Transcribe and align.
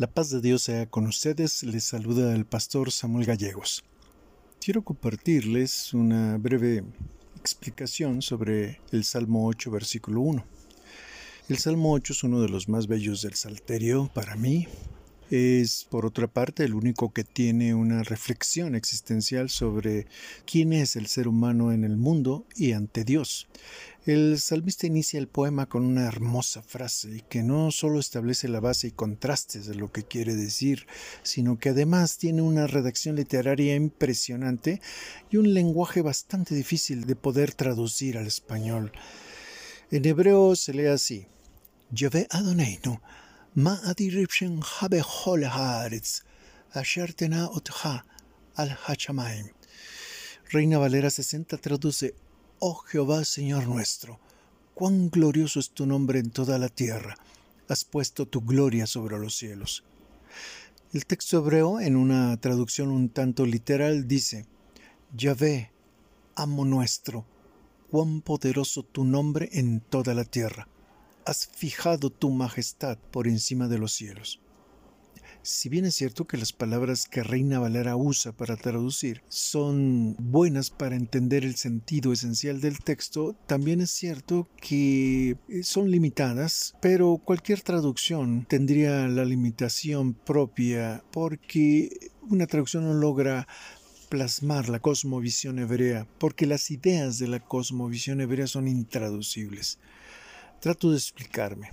La 0.00 0.06
paz 0.06 0.30
de 0.30 0.40
Dios 0.40 0.62
sea 0.62 0.86
con 0.86 1.06
ustedes, 1.06 1.62
les 1.62 1.84
saluda 1.84 2.34
el 2.34 2.46
pastor 2.46 2.90
Samuel 2.90 3.26
Gallegos. 3.26 3.84
Quiero 4.58 4.80
compartirles 4.82 5.92
una 5.92 6.38
breve 6.38 6.84
explicación 7.38 8.22
sobre 8.22 8.80
el 8.92 9.04
Salmo 9.04 9.46
8, 9.46 9.70
versículo 9.70 10.22
1. 10.22 10.42
El 11.50 11.58
Salmo 11.58 11.92
8 11.92 12.14
es 12.14 12.24
uno 12.24 12.40
de 12.40 12.48
los 12.48 12.66
más 12.66 12.86
bellos 12.86 13.20
del 13.20 13.34
Salterio 13.34 14.10
para 14.14 14.36
mí, 14.36 14.68
es, 15.30 15.86
por 15.88 16.04
otra 16.06 16.26
parte, 16.26 16.64
el 16.64 16.74
único 16.74 17.12
que 17.12 17.24
tiene 17.24 17.74
una 17.74 18.02
reflexión 18.02 18.74
existencial 18.74 19.48
sobre 19.48 20.06
quién 20.44 20.72
es 20.72 20.96
el 20.96 21.06
ser 21.06 21.28
humano 21.28 21.72
en 21.72 21.84
el 21.84 21.96
mundo 21.96 22.44
y 22.56 22.72
ante 22.72 23.04
Dios. 23.04 23.46
El 24.06 24.40
salmista 24.40 24.86
inicia 24.86 25.20
el 25.20 25.28
poema 25.28 25.66
con 25.66 25.84
una 25.84 26.06
hermosa 26.06 26.62
frase 26.62 27.22
que 27.28 27.42
no 27.42 27.70
solo 27.70 28.00
establece 28.00 28.48
la 28.48 28.58
base 28.58 28.88
y 28.88 28.92
contrastes 28.92 29.66
de 29.66 29.74
lo 29.74 29.92
que 29.92 30.02
quiere 30.02 30.34
decir, 30.34 30.86
sino 31.22 31.58
que 31.58 31.68
además 31.68 32.16
tiene 32.18 32.42
una 32.42 32.66
redacción 32.66 33.14
literaria 33.14 33.76
impresionante 33.76 34.80
y 35.30 35.36
un 35.36 35.54
lenguaje 35.54 36.02
bastante 36.02 36.54
difícil 36.54 37.04
de 37.04 37.14
poder 37.14 37.54
traducir 37.54 38.18
al 38.18 38.26
español. 38.26 38.90
En 39.90 40.04
hebreo 40.06 40.56
se 40.56 40.72
lee 40.72 40.86
así: 40.86 41.26
Yahvé 41.92 42.26
Adoneinu 42.30 43.00
Habe 43.56 45.02
hol 45.02 45.42
haaretz, 45.44 46.22
asher 46.72 47.12
tena 47.12 47.48
otja 47.48 48.04
al 48.54 48.70
hachamaim. 48.86 49.48
Reina 50.52 50.78
Valera 50.78 51.10
60 51.10 51.56
traduce, 51.56 52.14
Oh 52.60 52.74
Jehová, 52.74 53.24
Señor 53.24 53.66
nuestro, 53.66 54.20
cuán 54.74 55.10
glorioso 55.10 55.58
es 55.58 55.70
tu 55.70 55.84
nombre 55.84 56.20
en 56.20 56.30
toda 56.30 56.58
la 56.58 56.68
tierra, 56.68 57.16
has 57.68 57.84
puesto 57.84 58.24
tu 58.24 58.40
gloria 58.42 58.86
sobre 58.86 59.18
los 59.18 59.36
cielos. 59.36 59.82
El 60.92 61.04
texto 61.06 61.38
hebreo, 61.38 61.80
en 61.80 61.96
una 61.96 62.36
traducción 62.36 62.90
un 62.90 63.08
tanto 63.08 63.46
literal, 63.46 64.06
dice, 64.06 64.46
Yahvé, 65.16 65.72
amo 66.36 66.64
nuestro, 66.64 67.24
cuán 67.90 68.20
poderoso 68.20 68.84
tu 68.84 69.02
nombre 69.02 69.48
en 69.52 69.80
toda 69.80 70.14
la 70.14 70.24
tierra 70.24 70.68
has 71.24 71.46
fijado 71.46 72.10
tu 72.10 72.30
majestad 72.30 72.98
por 73.10 73.26
encima 73.26 73.68
de 73.68 73.78
los 73.78 73.92
cielos. 73.92 74.40
Si 75.42 75.70
bien 75.70 75.86
es 75.86 75.94
cierto 75.94 76.26
que 76.26 76.36
las 76.36 76.52
palabras 76.52 77.08
que 77.08 77.22
Reina 77.22 77.58
Valera 77.58 77.96
usa 77.96 78.32
para 78.32 78.58
traducir 78.58 79.22
son 79.28 80.14
buenas 80.18 80.68
para 80.68 80.96
entender 80.96 81.46
el 81.46 81.56
sentido 81.56 82.12
esencial 82.12 82.60
del 82.60 82.80
texto, 82.80 83.34
también 83.46 83.80
es 83.80 83.90
cierto 83.90 84.48
que 84.60 85.38
eh, 85.48 85.62
son 85.62 85.90
limitadas, 85.90 86.74
pero 86.82 87.16
cualquier 87.24 87.62
traducción 87.62 88.44
tendría 88.46 89.08
la 89.08 89.24
limitación 89.24 90.12
propia 90.12 91.02
porque 91.10 92.10
una 92.28 92.46
traducción 92.46 92.84
no 92.84 92.92
logra 92.92 93.48
plasmar 94.10 94.68
la 94.68 94.80
cosmovisión 94.80 95.58
hebrea, 95.58 96.06
porque 96.18 96.44
las 96.44 96.70
ideas 96.70 97.18
de 97.18 97.28
la 97.28 97.40
cosmovisión 97.40 98.20
hebrea 98.20 98.46
son 98.46 98.68
intraducibles. 98.68 99.78
Trato 100.60 100.90
de 100.90 100.98
explicarme. 100.98 101.70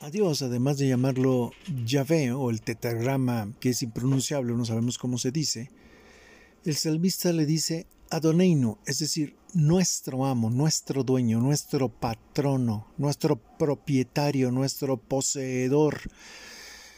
A 0.00 0.10
Dios, 0.10 0.42
además 0.42 0.76
de 0.76 0.86
llamarlo 0.86 1.50
Yahvé 1.86 2.30
o 2.32 2.50
el 2.50 2.60
tetragrama 2.60 3.54
que 3.58 3.70
es 3.70 3.82
impronunciable, 3.82 4.52
no 4.52 4.66
sabemos 4.66 4.98
cómo 4.98 5.16
se 5.16 5.32
dice, 5.32 5.70
el 6.66 6.76
salmista 6.76 7.32
le 7.32 7.46
dice 7.46 7.86
Adoneino, 8.10 8.80
es 8.84 8.98
decir, 8.98 9.34
nuestro 9.54 10.26
amo, 10.26 10.50
nuestro 10.50 11.04
dueño, 11.04 11.40
nuestro 11.40 11.88
patrono, 11.88 12.88
nuestro 12.98 13.36
propietario, 13.36 14.50
nuestro 14.50 14.98
poseedor. 14.98 15.98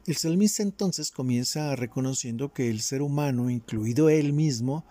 El 0.06 0.16
salmista 0.16 0.64
entonces 0.64 1.12
comienza 1.12 1.76
reconociendo 1.76 2.52
que 2.52 2.70
el 2.70 2.80
ser 2.80 3.02
humano, 3.02 3.50
incluido 3.50 4.08
él 4.08 4.32
mismo, 4.32 4.84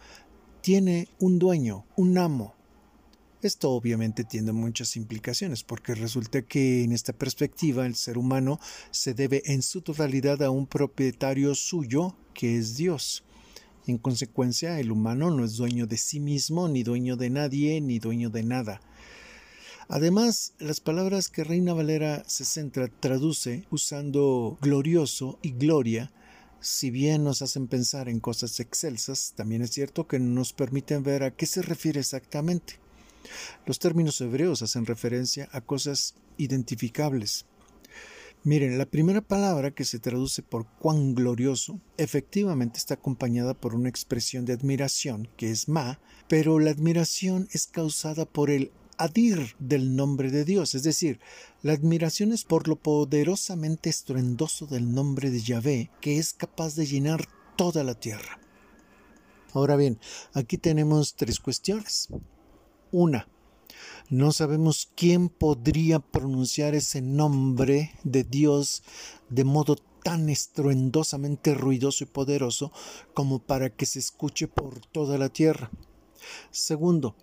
tiene 0.61 1.09
un 1.19 1.37
dueño, 1.37 1.85
un 1.97 2.17
amo, 2.17 2.55
esto 3.41 3.71
obviamente 3.71 4.25
tiene 4.25 4.51
muchas 4.51 4.97
implicaciones 4.97 5.63
porque 5.63 5.95
resulta 5.95 6.41
que 6.41 6.83
en 6.83 6.91
esta 6.91 7.13
perspectiva 7.13 7.85
el 7.85 7.95
ser 7.95 8.17
humano 8.17 8.59
se 8.91 9.13
debe 9.13 9.41
en 9.45 9.61
su 9.61 9.81
totalidad 9.81 10.43
a 10.43 10.49
un 10.49 10.67
propietario 10.67 11.55
suyo 11.55 12.17
que 12.33 12.57
es 12.57 12.75
Dios. 12.75 13.23
En 13.87 13.97
consecuencia, 13.97 14.79
el 14.79 14.91
humano 14.91 15.31
no 15.31 15.45
es 15.45 15.55
dueño 15.55 15.87
de 15.87 15.97
sí 15.97 16.19
mismo, 16.19 16.67
ni 16.67 16.83
dueño 16.83 17.15
de 17.15 17.29
nadie, 17.29 17.79
ni 17.81 17.97
dueño 17.97 18.29
de 18.29 18.43
nada. 18.43 18.81
Además, 19.87 20.53
las 20.59 20.79
palabras 20.81 21.29
que 21.29 21.43
Reina 21.43 21.73
Valera 21.73 22.23
60 22.27 22.89
traduce 22.99 23.65
usando 23.71 24.57
glorioso 24.61 25.39
y 25.41 25.53
gloria, 25.53 26.11
si 26.59 26.91
bien 26.91 27.23
nos 27.23 27.41
hacen 27.41 27.67
pensar 27.67 28.09
en 28.09 28.19
cosas 28.19 28.59
excelsas, 28.59 29.33
también 29.35 29.61
es 29.61 29.71
cierto 29.71 30.07
que 30.07 30.19
nos 30.19 30.53
permiten 30.53 31.03
ver 31.03 31.23
a 31.23 31.31
qué 31.31 31.45
se 31.45 31.61
refiere 31.61 32.01
exactamente. 32.01 32.79
Los 33.65 33.79
términos 33.79 34.19
hebreos 34.21 34.61
hacen 34.61 34.85
referencia 34.85 35.49
a 35.51 35.61
cosas 35.61 36.15
identificables. 36.37 37.45
Miren, 38.43 38.77
la 38.77 38.85
primera 38.85 39.21
palabra 39.21 39.71
que 39.71 39.83
se 39.83 39.99
traduce 39.99 40.41
por 40.41 40.65
cuán 40.79 41.13
glorioso 41.13 41.81
efectivamente 41.97 42.77
está 42.77 42.93
acompañada 42.93 43.53
por 43.53 43.75
una 43.75 43.89
expresión 43.89 44.45
de 44.45 44.53
admiración, 44.53 45.27
que 45.35 45.51
es 45.51 45.67
ma, 45.67 45.99
pero 46.29 46.57
la 46.59 46.71
admiración 46.71 47.49
es 47.51 47.67
causada 47.67 48.25
por 48.25 48.49
el 48.49 48.71
adir 48.97 49.55
del 49.59 49.95
nombre 49.95 50.29
de 50.29 50.45
Dios, 50.45 50.75
es 50.75 50.83
decir, 50.83 51.19
la 51.63 51.73
admiración 51.73 52.31
es 52.31 52.43
por 52.43 52.67
lo 52.67 52.75
poderosamente 52.75 53.89
estruendoso 53.89 54.67
del 54.67 54.93
nombre 54.93 55.31
de 55.31 55.41
Yahvé, 55.41 55.89
que 55.99 56.17
es 56.17 56.33
capaz 56.33 56.75
de 56.75 56.85
llenar 56.85 57.27
toda 57.57 57.83
la 57.83 57.95
tierra. 57.95 58.39
Ahora 59.53 59.75
bien, 59.75 59.99
aquí 60.33 60.57
tenemos 60.57 61.15
tres 61.15 61.39
cuestiones. 61.39 62.09
Una, 62.91 63.27
no 64.09 64.31
sabemos 64.31 64.89
quién 64.95 65.29
podría 65.29 65.99
pronunciar 65.99 66.73
ese 66.73 67.01
nombre 67.01 67.91
de 68.03 68.23
Dios 68.23 68.81
de 69.29 69.43
modo 69.43 69.75
tan 70.03 70.29
estruendosamente 70.29 71.53
ruidoso 71.53 72.03
y 72.03 72.07
poderoso 72.07 72.71
como 73.13 73.39
para 73.39 73.69
que 73.69 73.85
se 73.85 73.99
escuche 73.99 74.47
por 74.47 74.79
toda 74.87 75.19
la 75.19 75.29
tierra. 75.29 75.69
Segundo, 76.49 77.15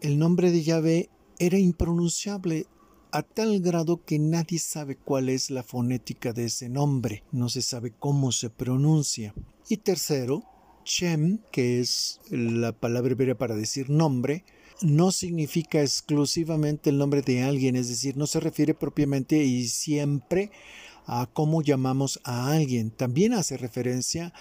el 0.00 0.18
nombre 0.18 0.52
de 0.52 0.62
Yahvé 0.62 1.10
era 1.40 1.58
impronunciable 1.58 2.66
a 3.10 3.22
tal 3.22 3.60
grado 3.60 4.04
que 4.04 4.20
nadie 4.20 4.60
sabe 4.60 4.96
cuál 4.96 5.30
es 5.30 5.50
la 5.50 5.64
fonética 5.64 6.32
de 6.32 6.44
ese 6.44 6.68
nombre, 6.68 7.24
no 7.32 7.48
se 7.48 7.62
sabe 7.62 7.92
cómo 7.98 8.30
se 8.30 8.50
pronuncia. 8.50 9.34
Y 9.68 9.78
tercero, 9.78 10.44
Shem, 10.84 11.38
que 11.50 11.80
es 11.80 12.20
la 12.30 12.72
palabra 12.72 13.12
hebrea 13.12 13.36
para 13.36 13.56
decir 13.56 13.90
nombre, 13.90 14.44
no 14.82 15.10
significa 15.10 15.82
exclusivamente 15.82 16.90
el 16.90 16.98
nombre 16.98 17.22
de 17.22 17.42
alguien, 17.42 17.76
es 17.76 17.88
decir, 17.88 18.16
no 18.16 18.26
se 18.26 18.40
refiere 18.40 18.74
propiamente 18.74 19.42
y 19.42 19.66
siempre 19.68 20.50
a 21.06 21.26
cómo 21.32 21.62
llamamos 21.62 22.20
a 22.24 22.52
alguien. 22.52 22.90
También 22.90 23.32
hace 23.32 23.56
referencia 23.56 24.32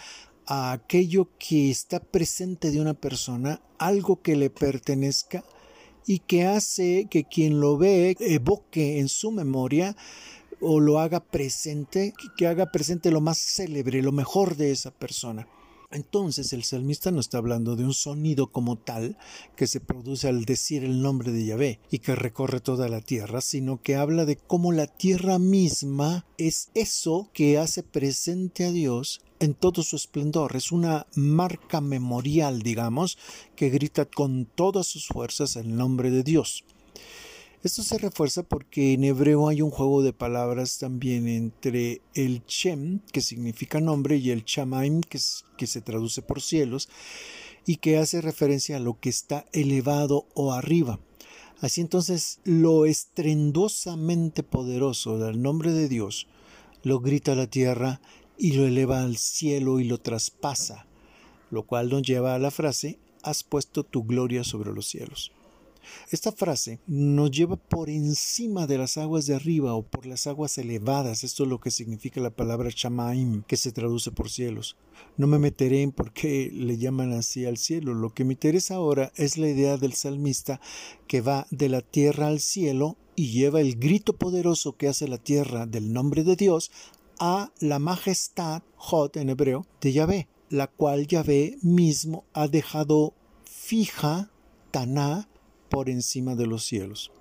a 0.45 0.71
aquello 0.71 1.29
que 1.39 1.71
está 1.71 1.99
presente 1.99 2.71
de 2.71 2.81
una 2.81 2.93
persona, 2.93 3.61
algo 3.79 4.21
que 4.21 4.35
le 4.35 4.49
pertenezca 4.49 5.43
y 6.05 6.19
que 6.19 6.45
hace 6.45 7.07
que 7.09 7.23
quien 7.25 7.59
lo 7.59 7.77
ve 7.77 8.15
evoque 8.19 8.99
en 8.99 9.09
su 9.09 9.31
memoria 9.31 9.95
o 10.61 10.79
lo 10.79 10.99
haga 10.99 11.19
presente, 11.19 12.13
que 12.37 12.47
haga 12.47 12.71
presente 12.71 13.11
lo 13.11 13.21
más 13.21 13.37
célebre, 13.37 14.01
lo 14.01 14.11
mejor 14.11 14.55
de 14.55 14.71
esa 14.71 14.91
persona. 14.91 15.47
Entonces 15.89 16.51
el 16.51 16.65
salmista 16.65 17.11
no 17.11 17.21
está 17.21 17.37
hablando 17.37 17.77
de 17.77 17.85
un 17.85 17.93
sonido 17.93 18.47
como 18.47 18.77
tal 18.77 19.17
que 19.55 19.67
se 19.67 19.79
produce 19.79 20.27
al 20.27 20.43
decir 20.43 20.83
el 20.83 21.01
nombre 21.01 21.31
de 21.31 21.45
Yahvé 21.45 21.79
y 21.89 21.99
que 21.99 22.13
recorre 22.13 22.59
toda 22.59 22.89
la 22.89 22.99
tierra, 22.99 23.39
sino 23.39 23.81
que 23.81 23.95
habla 23.95 24.25
de 24.25 24.35
cómo 24.35 24.73
la 24.73 24.87
tierra 24.87 25.39
misma 25.39 26.25
es 26.37 26.71
eso 26.73 27.29
que 27.31 27.57
hace 27.57 27.83
presente 27.83 28.65
a 28.65 28.71
Dios 28.71 29.21
en 29.39 29.53
todo 29.53 29.81
su 29.81 29.95
esplendor. 29.95 30.57
Es 30.57 30.73
una 30.73 31.07
marca 31.15 31.79
memorial, 31.79 32.63
digamos, 32.63 33.17
que 33.55 33.69
grita 33.69 34.03
con 34.03 34.45
todas 34.45 34.87
sus 34.87 35.07
fuerzas 35.07 35.55
el 35.55 35.77
nombre 35.77 36.11
de 36.11 36.23
Dios. 36.23 36.65
Esto 37.63 37.81
se 37.81 37.97
refuerza 37.97 38.43
porque 38.43 38.93
en 38.93 39.03
hebreo 39.03 39.47
hay 39.47 39.63
un 39.63 39.71
juego 39.71 40.03
de 40.03 40.13
palabras 40.13 40.77
también 40.77 41.27
entre 41.27 42.01
el 42.13 42.43
Shem, 42.47 42.99
que 43.11 43.21
significa 43.21 43.81
nombre, 43.81 44.17
y 44.17 44.29
el 44.29 44.43
Shamaim, 44.43 45.01
que, 45.01 45.19
que 45.57 45.67
se 45.67 45.81
traduce 45.81 46.21
por 46.21 46.41
cielos, 46.41 46.87
y 47.65 47.77
que 47.77 47.97
hace 47.97 48.21
referencia 48.21 48.77
a 48.77 48.79
lo 48.79 48.99
que 48.99 49.09
está 49.09 49.45
elevado 49.53 50.27
o 50.35 50.53
arriba. 50.53 50.99
Así 51.59 51.81
entonces, 51.81 52.39
lo 52.43 52.85
estrendosamente 52.85 54.43
poderoso 54.43 55.17
del 55.17 55.41
nombre 55.41 55.71
de 55.71 55.89
Dios 55.89 56.27
lo 56.83 56.99
grita 56.99 57.35
la 57.35 57.47
tierra 57.47 58.01
y 58.37 58.53
lo 58.53 58.65
eleva 58.65 59.01
al 59.01 59.17
cielo 59.17 59.79
y 59.79 59.83
lo 59.83 59.97
traspasa, 59.97 60.85
lo 61.49 61.63
cual 61.63 61.89
nos 61.89 62.03
lleva 62.03 62.35
a 62.35 62.39
la 62.39 62.51
frase, 62.51 62.99
has 63.23 63.43
puesto 63.43 63.83
tu 63.83 64.03
gloria 64.03 64.43
sobre 64.43 64.71
los 64.71 64.87
cielos. 64.87 65.31
Esta 66.11 66.31
frase 66.31 66.79
nos 66.87 67.31
lleva 67.31 67.55
por 67.55 67.89
encima 67.89 68.67
de 68.67 68.77
las 68.77 68.97
aguas 68.97 69.25
de 69.25 69.35
arriba 69.35 69.75
o 69.75 69.83
por 69.83 70.05
las 70.05 70.27
aguas 70.27 70.57
elevadas. 70.57 71.23
Esto 71.23 71.43
es 71.43 71.49
lo 71.49 71.59
que 71.59 71.71
significa 71.71 72.21
la 72.21 72.29
palabra 72.29 72.69
shamaim, 72.73 73.43
que 73.43 73.57
se 73.57 73.71
traduce 73.71 74.11
por 74.11 74.29
cielos. 74.29 74.77
No 75.17 75.27
me 75.27 75.39
meteré 75.39 75.81
en 75.81 75.91
por 75.91 76.13
qué 76.13 76.49
le 76.53 76.77
llaman 76.77 77.13
así 77.13 77.45
al 77.45 77.57
cielo. 77.57 77.93
Lo 77.93 78.13
que 78.13 78.25
me 78.25 78.33
interesa 78.33 78.75
ahora 78.75 79.11
es 79.15 79.37
la 79.37 79.49
idea 79.49 79.77
del 79.77 79.93
salmista 79.93 80.61
que 81.07 81.21
va 81.21 81.47
de 81.51 81.69
la 81.69 81.81
tierra 81.81 82.27
al 82.27 82.39
cielo 82.39 82.97
y 83.15 83.31
lleva 83.31 83.61
el 83.61 83.77
grito 83.77 84.13
poderoso 84.13 84.77
que 84.77 84.87
hace 84.87 85.07
la 85.07 85.17
tierra 85.17 85.65
del 85.65 85.91
nombre 85.91 86.23
de 86.23 86.35
Dios 86.35 86.71
a 87.19 87.51
la 87.59 87.79
majestad, 87.79 88.61
Jod 88.75 89.17
en 89.17 89.29
hebreo, 89.29 89.65
de 89.81 89.91
Yahvé, 89.91 90.27
la 90.49 90.67
cual 90.67 91.07
Yahvé 91.07 91.57
mismo 91.61 92.25
ha 92.33 92.47
dejado 92.47 93.13
fija, 93.43 94.29
Taná, 94.71 95.27
por 95.69 95.89
encima 95.89 96.35
de 96.35 96.47
los 96.47 96.65
cielos. 96.65 97.11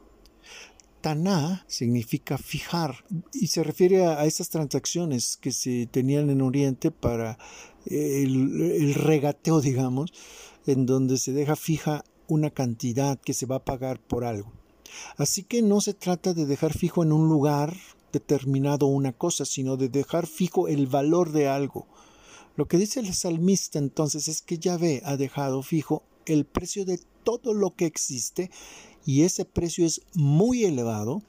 Taná 1.00 1.64
significa 1.68 2.36
fijar 2.36 3.04
y 3.32 3.46
se 3.46 3.62
refiere 3.62 4.06
a, 4.06 4.24
estas 4.24 4.48
transacciones 4.48 5.36
que 5.36 5.52
se 5.52 5.86
tenían 5.86 6.30
en 6.30 6.42
Oriente 6.42 6.90
para 6.90 7.38
eh, 7.86 8.24
el, 8.24 8.94
regateo, 8.94 9.60
digamos, 9.60 10.12
en 10.66 10.84
donde 10.84 11.18
se 11.18 11.32
deja 11.32 11.54
fija 11.54 12.04
una 12.26 12.50
cantidad 12.50 13.20
que 13.20 13.34
se 13.34 13.46
va 13.46 13.56
a 13.56 13.64
pagar 13.64 14.00
por 14.00 14.24
algo. 14.24 14.52
Así 15.16 15.44
que 15.44 15.62
no 15.62 15.80
se 15.80 15.94
trata 15.94 16.34
de 16.34 16.46
dejar 16.46 16.76
fijo 16.76 17.04
en 17.04 17.12
un 17.12 17.28
lugar 17.28 17.76
determinado 18.12 18.86
una 18.86 19.12
cosa, 19.12 19.44
sino 19.44 19.76
de 19.76 19.88
dejar 19.88 20.26
fijo 20.26 20.66
el 20.66 20.86
valor 20.86 21.30
de 21.30 21.48
algo. 21.48 21.86
Lo 22.56 22.66
que 22.66 22.78
dice 22.78 23.00
el 23.00 23.12
salmista 23.14 23.78
entonces 23.78 24.28
es 24.28 24.42
que 24.42 24.58
Yahvé 24.58 25.02
ha 25.04 25.16
dejado 25.16 25.62
fijo 25.62 26.02
el 26.24 26.46
precio 26.46 26.84
de 26.84 26.98
todo 27.26 27.54
lo 27.54 27.74
que 27.74 27.86
existe 27.86 28.52
y 29.04 29.22
ese 29.22 29.44
precio 29.44 29.84
es 29.84 30.00
muy 30.14 30.64
elevado 30.64 31.22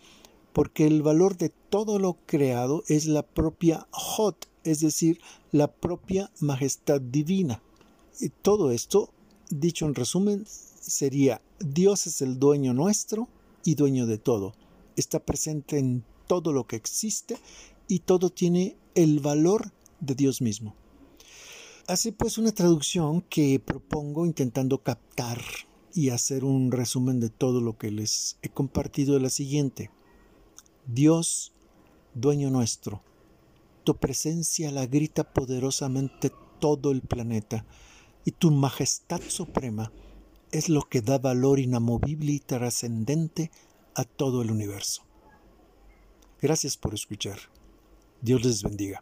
porque 0.53 0.85
el 0.85 1.01
valor 1.01 1.37
de 1.37 1.49
todo 1.49 1.97
lo 1.97 2.19
creado 2.27 2.83
es 2.87 3.07
la 3.07 3.23
propia 3.23 3.87
Hot, 3.89 4.47
es 4.63 4.79
decir, 4.79 5.19
la 5.51 5.71
propia 5.71 6.31
majestad 6.39 7.01
divina. 7.01 7.63
Y 8.19 8.29
todo 8.29 8.69
esto, 8.69 9.09
dicho 9.49 9.87
en 9.87 9.95
resumen, 9.95 10.45
sería 10.47 11.41
Dios 11.59 12.05
es 12.05 12.21
el 12.21 12.37
dueño 12.37 12.75
nuestro 12.75 13.27
y 13.63 13.73
dueño 13.73 14.05
de 14.05 14.19
todo. 14.19 14.53
Está 14.95 15.19
presente 15.19 15.79
en 15.79 16.03
todo 16.27 16.53
lo 16.53 16.67
que 16.67 16.75
existe 16.75 17.37
y 17.87 17.99
todo 17.99 18.29
tiene 18.29 18.77
el 18.93 19.19
valor 19.19 19.71
de 19.99 20.13
Dios 20.13 20.41
mismo. 20.41 20.75
Así 21.87 22.11
pues, 22.11 22.37
una 22.37 22.51
traducción 22.51 23.21
que 23.21 23.59
propongo 23.59 24.27
intentando 24.27 24.77
captar 24.83 25.41
y 25.97 26.11
hacer 26.11 26.45
un 26.45 26.71
resumen 26.71 27.19
de 27.19 27.29
todo 27.29 27.59
lo 27.59 27.79
que 27.79 27.89
les 27.89 28.37
he 28.43 28.49
compartido 28.49 29.15
es 29.15 29.23
la 29.23 29.31
siguiente. 29.31 29.89
Dios, 30.85 31.53
dueño 32.13 32.51
nuestro, 32.51 33.01
tu 33.83 33.97
presencia 33.97 34.69
la 34.69 34.85
grita 34.85 35.33
poderosamente 35.33 36.31
todo 36.59 36.91
el 36.91 37.01
planeta 37.01 37.65
y 38.25 38.31
tu 38.31 38.51
majestad 38.51 39.21
suprema 39.27 39.91
es 40.51 40.69
lo 40.69 40.83
que 40.83 41.01
da 41.01 41.17
valor 41.17 41.59
inamovible 41.59 42.31
y 42.31 42.39
trascendente 42.39 43.49
a 43.95 44.03
todo 44.03 44.43
el 44.43 44.51
universo. 44.51 45.01
Gracias 46.39 46.77
por 46.77 46.93
escuchar. 46.93 47.39
Dios 48.21 48.45
les 48.45 48.61
bendiga. 48.61 49.01